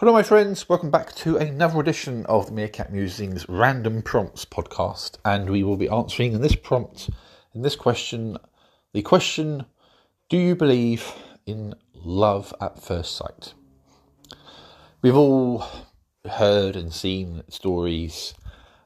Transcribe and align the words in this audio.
Hello, 0.00 0.14
my 0.14 0.22
friends. 0.22 0.66
Welcome 0.66 0.90
back 0.90 1.14
to 1.16 1.36
another 1.36 1.78
edition 1.78 2.24
of 2.24 2.46
the 2.46 2.52
Meerkat 2.52 2.90
Musings 2.90 3.46
Random 3.50 4.00
Prompts 4.00 4.46
podcast. 4.46 5.18
And 5.26 5.50
we 5.50 5.62
will 5.62 5.76
be 5.76 5.90
answering 5.90 6.32
in 6.32 6.40
this 6.40 6.56
prompt, 6.56 7.10
in 7.52 7.60
this 7.60 7.76
question, 7.76 8.38
the 8.94 9.02
question 9.02 9.66
Do 10.30 10.38
you 10.38 10.56
believe 10.56 11.12
in 11.44 11.74
love 11.92 12.54
at 12.62 12.82
first 12.82 13.14
sight? 13.14 13.52
We've 15.02 15.14
all 15.14 15.66
heard 16.26 16.76
and 16.76 16.94
seen 16.94 17.42
stories 17.50 18.32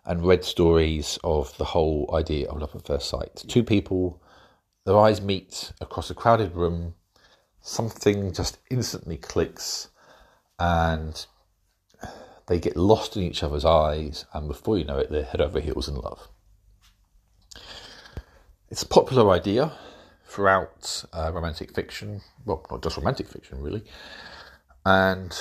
and 0.04 0.26
read 0.26 0.42
stories 0.42 1.16
of 1.22 1.56
the 1.58 1.66
whole 1.66 2.10
idea 2.12 2.48
of 2.48 2.60
love 2.60 2.74
at 2.74 2.88
first 2.88 3.08
sight. 3.08 3.44
Two 3.46 3.62
people, 3.62 4.20
their 4.84 4.98
eyes 4.98 5.20
meet 5.20 5.74
across 5.80 6.10
a 6.10 6.14
crowded 6.14 6.56
room, 6.56 6.94
something 7.60 8.32
just 8.32 8.58
instantly 8.68 9.16
clicks 9.16 9.90
and 10.58 11.26
they 12.46 12.58
get 12.60 12.76
lost 12.76 13.16
in 13.16 13.22
each 13.22 13.42
other's 13.42 13.64
eyes, 13.64 14.26
and 14.32 14.48
before 14.48 14.78
you 14.78 14.84
know 14.84 14.98
it, 14.98 15.10
they're 15.10 15.24
head 15.24 15.40
over 15.40 15.60
heels 15.60 15.88
in 15.88 15.96
love. 15.96 16.28
It's 18.70 18.82
a 18.82 18.88
popular 18.88 19.30
idea 19.30 19.72
throughout 20.26 21.04
uh, 21.12 21.30
romantic 21.32 21.74
fiction, 21.74 22.20
well, 22.44 22.64
not 22.70 22.82
just 22.82 22.96
romantic 22.96 23.28
fiction, 23.28 23.60
really, 23.62 23.84
and 24.84 25.32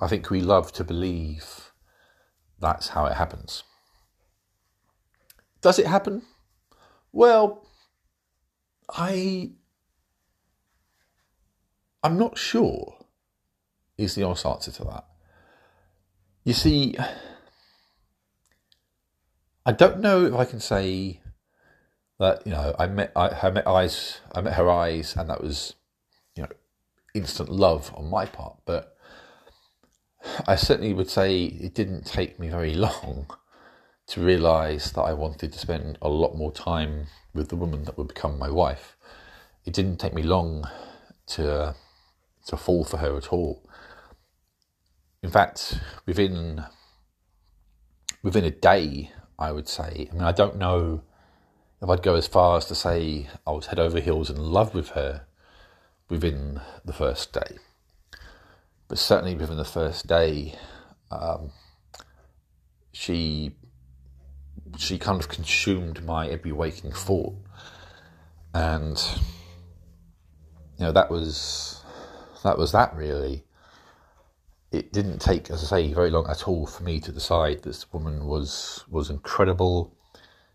I 0.00 0.08
think 0.08 0.30
we 0.30 0.40
love 0.40 0.72
to 0.74 0.84
believe 0.84 1.72
that's 2.58 2.88
how 2.88 3.06
it 3.06 3.14
happens. 3.14 3.64
Does 5.60 5.78
it 5.78 5.86
happen? 5.86 6.22
Well, 7.12 7.66
I 8.88 9.52
I'm 12.02 12.16
not 12.16 12.38
sure 12.38 12.99
is 14.00 14.14
the 14.14 14.22
honest 14.22 14.46
answer 14.46 14.70
to 14.72 14.84
that. 14.84 15.04
You 16.44 16.54
see, 16.54 16.96
I 19.66 19.72
don't 19.72 20.00
know 20.00 20.24
if 20.24 20.34
I 20.34 20.44
can 20.44 20.60
say 20.60 21.20
that 22.18 22.46
you 22.46 22.52
know 22.52 22.74
I 22.78 22.86
met 22.86 23.12
I, 23.14 23.28
I 23.28 23.50
met 23.50 23.66
eyes 23.66 24.20
I 24.34 24.40
met 24.40 24.54
her 24.54 24.68
eyes 24.70 25.16
and 25.16 25.28
that 25.30 25.42
was 25.42 25.74
you 26.36 26.42
know 26.42 26.48
instant 27.14 27.50
love 27.50 27.92
on 27.94 28.08
my 28.08 28.26
part, 28.26 28.58
but 28.64 28.96
I 30.46 30.56
certainly 30.56 30.92
would 30.92 31.10
say 31.10 31.44
it 31.44 31.74
didn't 31.74 32.06
take 32.06 32.38
me 32.38 32.48
very 32.48 32.74
long 32.86 33.26
to 34.08 34.20
realise 34.20 34.90
that 34.92 35.02
I 35.02 35.12
wanted 35.12 35.52
to 35.52 35.58
spend 35.58 35.98
a 36.02 36.08
lot 36.08 36.36
more 36.36 36.52
time 36.52 37.06
with 37.32 37.48
the 37.48 37.56
woman 37.56 37.84
that 37.84 37.96
would 37.96 38.08
become 38.08 38.38
my 38.38 38.50
wife. 38.50 38.96
It 39.64 39.72
didn't 39.72 39.98
take 39.98 40.14
me 40.14 40.22
long 40.22 40.66
to 41.28 41.74
to 42.46 42.56
fall 42.56 42.84
for 42.84 42.96
her 42.96 43.16
at 43.16 43.32
all 43.32 43.62
in 45.22 45.30
fact, 45.30 45.78
within 46.06 46.64
within 48.22 48.44
a 48.44 48.50
day, 48.50 49.10
I 49.38 49.52
would 49.52 49.68
say. 49.68 50.08
I 50.10 50.14
mean, 50.14 50.22
I 50.22 50.32
don't 50.32 50.56
know 50.56 51.02
if 51.82 51.88
I'd 51.88 52.02
go 52.02 52.14
as 52.14 52.26
far 52.26 52.58
as 52.58 52.66
to 52.66 52.74
say 52.74 53.28
I 53.46 53.52
was 53.52 53.66
head 53.66 53.78
over 53.78 54.00
heels 54.00 54.30
in 54.30 54.36
love 54.36 54.74
with 54.74 54.90
her 54.90 55.26
within 56.08 56.60
the 56.84 56.92
first 56.92 57.32
day, 57.32 57.58
but 58.88 58.98
certainly 58.98 59.34
within 59.34 59.56
the 59.56 59.64
first 59.64 60.06
day, 60.06 60.56
um, 61.10 61.52
she 62.92 63.56
she 64.78 64.98
kind 64.98 65.20
of 65.20 65.28
consumed 65.28 66.04
my 66.04 66.28
every 66.28 66.52
waking 66.52 66.92
thought, 66.92 67.34
and 68.54 69.02
you 70.78 70.86
know 70.86 70.92
that 70.92 71.10
was 71.10 71.82
that 72.42 72.56
was 72.56 72.72
that 72.72 72.94
really 72.94 73.44
it 74.72 74.92
didn't 74.92 75.18
take, 75.18 75.50
as 75.50 75.64
I 75.64 75.66
say, 75.66 75.92
very 75.92 76.10
long 76.10 76.28
at 76.28 76.46
all 76.46 76.66
for 76.66 76.82
me 76.84 77.00
to 77.00 77.12
decide 77.12 77.62
this 77.62 77.92
woman 77.92 78.26
was 78.26 78.84
was 78.88 79.10
incredible. 79.10 79.96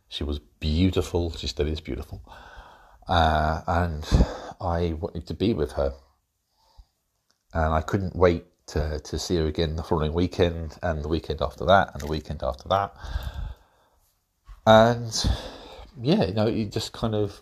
She 0.08 0.24
was 0.24 0.40
beautiful. 0.40 1.32
She 1.34 1.48
still 1.48 1.68
is 1.68 1.81
beautiful, 1.81 2.22
uh, 3.08 3.62
and 3.68 4.06
I 4.62 4.94
wanted 4.94 5.28
to 5.28 5.34
be 5.34 5.54
with 5.54 5.74
her. 5.74 5.94
And 7.54 7.74
I 7.74 7.81
couldn't 7.81 8.16
wait 8.16 8.46
to 8.68 9.00
to 9.00 9.20
see 9.20 9.36
her 9.38 9.48
again 9.48 9.75
the 9.75 9.84
following 9.84 10.14
weekend, 10.14 10.78
and 10.81 11.04
the 11.04 11.09
weekend 11.09 11.42
after 11.42 11.66
that, 11.66 11.92
and 11.94 12.02
the 12.02 12.08
weekend 12.08 12.42
after 12.42 12.70
that. 12.70 12.94
And 14.66 15.14
yeah, 16.02 16.25
you 16.25 16.34
know, 16.34 16.48
it 16.48 16.72
just 16.72 16.94
kind 16.94 17.16
of 17.16 17.42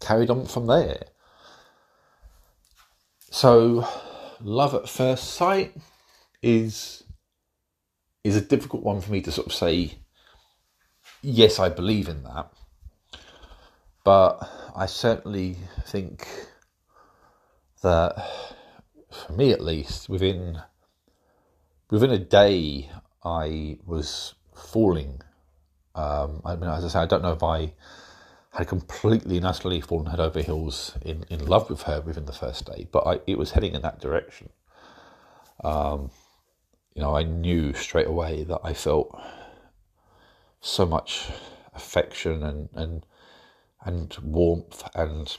carried 0.00 0.30
on 0.30 0.46
from 0.46 0.66
there. 0.66 1.04
So 3.30 3.86
love 4.40 4.74
at 4.74 4.88
first 4.88 5.34
sight 5.34 5.74
is 6.42 7.04
is 8.24 8.36
a 8.36 8.40
difficult 8.40 8.82
one 8.82 9.00
for 9.00 9.10
me 9.12 9.20
to 9.20 9.32
sort 9.32 9.46
of 9.46 9.52
say 9.52 9.98
yes 11.22 11.58
i 11.58 11.68
believe 11.68 12.08
in 12.08 12.22
that. 12.24 12.52
But 14.04 14.48
i 14.76 14.86
certainly 14.86 15.56
think 15.86 16.26
that 17.82 18.16
for 19.10 19.32
me 19.32 19.52
at 19.52 19.60
least 19.60 20.08
within 20.08 20.60
within 21.90 22.10
a 22.10 22.18
day 22.18 22.90
i 23.24 23.78
was 23.86 24.34
falling. 24.54 25.20
Um, 25.94 26.42
i 26.44 26.54
mean 26.54 26.70
as 26.70 26.84
i 26.84 26.88
say 26.88 26.98
i 27.00 27.06
don't 27.06 27.22
know 27.22 27.32
if 27.32 27.42
i 27.42 27.72
had 28.58 28.66
completely 28.66 29.36
and 29.36 29.46
utterly 29.46 29.80
fallen 29.80 30.06
head 30.06 30.18
over 30.18 30.42
heels 30.42 30.98
in, 31.02 31.24
in 31.30 31.46
love 31.46 31.70
with 31.70 31.82
her 31.82 32.00
within 32.00 32.26
the 32.26 32.32
first 32.32 32.64
day, 32.66 32.88
but 32.90 33.06
I, 33.06 33.20
it 33.24 33.38
was 33.38 33.52
heading 33.52 33.72
in 33.72 33.82
that 33.82 34.00
direction. 34.00 34.48
Um, 35.62 36.10
you 36.92 37.00
know, 37.00 37.14
I 37.16 37.22
knew 37.22 37.72
straight 37.72 38.08
away 38.08 38.42
that 38.42 38.58
I 38.64 38.74
felt 38.74 39.16
so 40.60 40.84
much 40.84 41.28
affection 41.72 42.42
and 42.42 42.68
and 42.74 43.06
and 43.84 44.16
warmth 44.24 44.82
and 44.96 45.36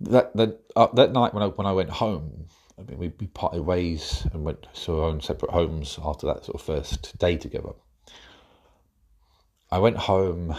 that 0.00 0.34
that 0.34 0.60
uh, 0.74 0.88
that 0.94 1.12
night 1.12 1.34
when 1.34 1.42
I 1.42 1.48
when 1.48 1.66
I 1.66 1.72
went 1.72 1.90
home, 1.90 2.46
I 2.78 2.84
mean 2.84 2.96
we, 2.96 3.12
we 3.20 3.26
parted 3.26 3.60
ways 3.60 4.26
and 4.32 4.44
went 4.44 4.66
to 4.84 4.98
our 4.98 5.08
own 5.10 5.20
separate 5.20 5.50
homes 5.50 5.98
after 6.02 6.26
that 6.26 6.46
sort 6.46 6.54
of 6.54 6.62
first 6.62 7.18
day 7.18 7.36
together. 7.36 7.72
I 9.70 9.78
went 9.78 9.98
home 9.98 10.54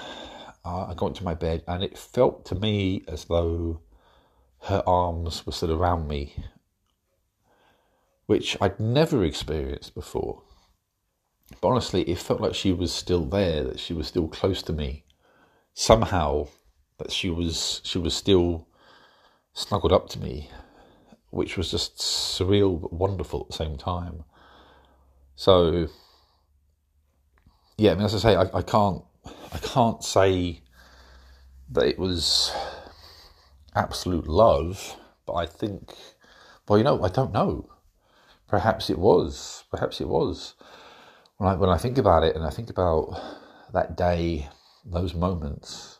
uh, 0.67 0.87
I 0.89 0.93
got 0.95 1.07
into 1.07 1.23
my 1.23 1.33
bed 1.33 1.63
and 1.67 1.81
it 1.81 1.97
felt 1.97 2.45
to 2.47 2.55
me 2.55 3.03
as 3.07 3.25
though 3.25 3.79
her 4.63 4.83
arms 4.85 5.45
were 5.45 5.53
still 5.53 5.71
around 5.71 6.07
me, 6.07 6.35
which 8.25 8.57
I'd 8.59 8.79
never 8.79 9.23
experienced 9.23 9.95
before. 9.95 10.41
But 11.61 11.69
honestly, 11.69 12.01
it 12.03 12.17
felt 12.17 12.41
like 12.41 12.53
she 12.53 12.73
was 12.73 12.91
still 12.91 13.23
there, 13.23 13.63
that 13.63 13.79
she 13.79 13.93
was 13.93 14.07
still 14.07 14.27
close 14.27 14.61
to 14.63 14.73
me. 14.73 15.05
Somehow, 15.73 16.49
that 16.97 17.11
she 17.11 17.29
was 17.29 17.81
she 17.85 17.97
was 17.97 18.13
still 18.13 18.67
snuggled 19.53 19.93
up 19.93 20.09
to 20.09 20.19
me, 20.19 20.49
which 21.29 21.55
was 21.55 21.71
just 21.71 21.97
surreal 21.97 22.81
but 22.81 22.91
wonderful 22.91 23.41
at 23.41 23.47
the 23.47 23.63
same 23.63 23.77
time. 23.77 24.25
So, 25.35 25.87
yeah, 27.77 27.91
I 27.91 27.95
mean, 27.95 28.05
as 28.05 28.15
I 28.15 28.17
say, 28.17 28.35
I, 28.35 28.49
I 28.53 28.61
can't 28.63 29.03
I 29.53 29.57
can't 29.59 30.03
say 30.03 30.61
that 31.71 31.85
it 31.85 31.99
was 31.99 32.51
absolute 33.75 34.27
love, 34.27 34.95
but 35.25 35.33
I 35.33 35.45
think, 35.45 35.93
well, 36.67 36.77
you 36.77 36.83
know, 36.83 37.03
I 37.03 37.09
don't 37.09 37.33
know. 37.33 37.69
Perhaps 38.47 38.89
it 38.89 38.97
was. 38.97 39.65
Perhaps 39.71 39.99
it 40.01 40.07
was. 40.07 40.55
When 41.37 41.49
I 41.49 41.55
when 41.55 41.69
I 41.69 41.77
think 41.77 41.97
about 41.97 42.23
it, 42.23 42.35
and 42.35 42.45
I 42.45 42.49
think 42.49 42.69
about 42.69 43.19
that 43.73 43.95
day, 43.95 44.49
those 44.85 45.13
moments, 45.13 45.99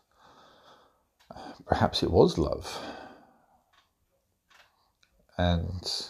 perhaps 1.66 2.02
it 2.02 2.10
was 2.10 2.38
love, 2.38 2.80
and 5.38 6.10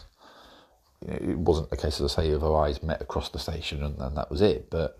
it 1.02 1.38
wasn't 1.38 1.72
a 1.72 1.78
case, 1.78 2.00
as 2.02 2.18
I 2.18 2.24
say, 2.24 2.32
of 2.32 2.44
our 2.44 2.66
eyes 2.66 2.82
met 2.82 3.02
across 3.02 3.30
the 3.30 3.40
station 3.40 3.84
and, 3.84 3.98
and 4.00 4.18
that 4.18 4.32
was 4.32 4.42
it. 4.42 4.70
But 4.70 4.98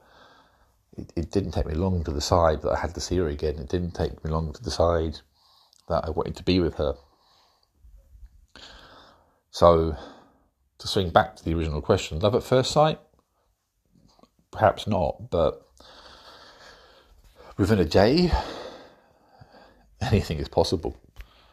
it, 0.96 1.12
it 1.16 1.32
didn't 1.32 1.52
take 1.52 1.66
me 1.66 1.74
long 1.74 2.04
to 2.04 2.14
decide 2.14 2.62
that 2.62 2.72
I 2.72 2.80
had 2.80 2.94
to 2.96 3.02
see 3.02 3.18
her 3.18 3.28
again. 3.28 3.58
It 3.60 3.70
didn't 3.70 3.92
take 3.92 4.24
me 4.24 4.32
long 4.32 4.54
to 4.54 4.64
decide 4.64 5.20
that 5.90 6.06
I 6.06 6.10
wanted 6.10 6.36
to 6.38 6.44
be 6.44 6.60
with 6.60 6.76
her. 6.76 6.96
So, 9.52 9.96
to 10.78 10.88
swing 10.88 11.10
back 11.10 11.36
to 11.36 11.44
the 11.44 11.54
original 11.54 11.82
question, 11.82 12.20
love 12.20 12.36
at 12.36 12.44
first 12.44 12.72
sight? 12.72 13.00
Perhaps 14.52 14.88
not, 14.88 15.30
but 15.30 15.68
within 17.58 17.80
a 17.80 17.86
day, 17.86 18.32
anything 20.02 20.38
is 20.38 20.48
possible. 20.48 20.96